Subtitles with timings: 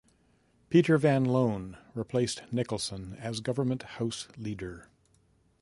[0.71, 4.87] Peter Van Loan replaced Nicholson as Government House Leader.